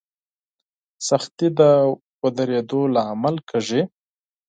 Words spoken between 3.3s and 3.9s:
کېږي.